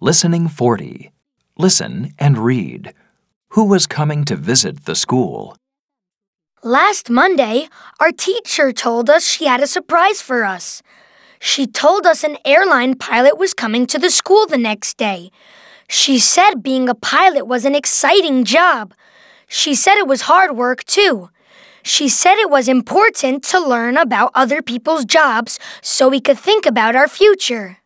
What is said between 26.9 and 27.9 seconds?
our future.